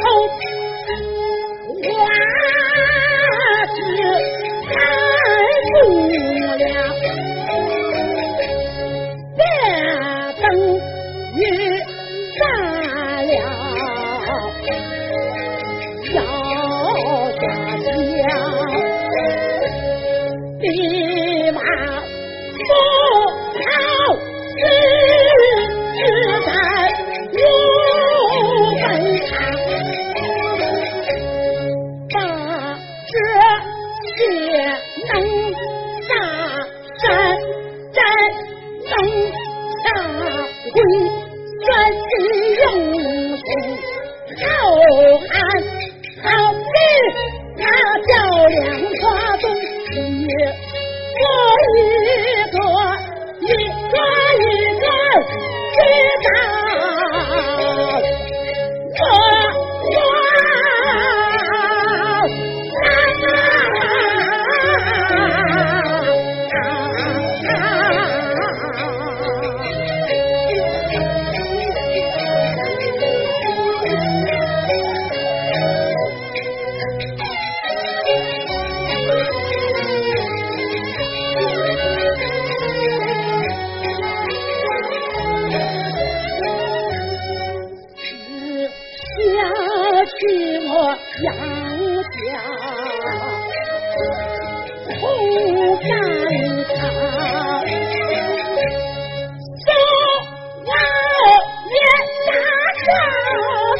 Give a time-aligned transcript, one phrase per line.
[0.00, 0.49] 臭